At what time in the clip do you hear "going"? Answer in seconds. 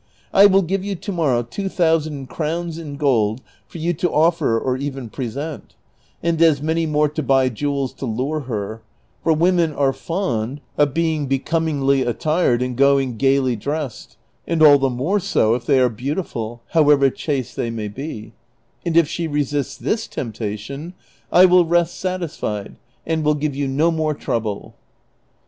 12.77-13.17